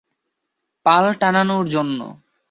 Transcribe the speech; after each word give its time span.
পাল 0.85 1.05
টাঙানোর 1.21 1.65
জন্য। 1.67 1.99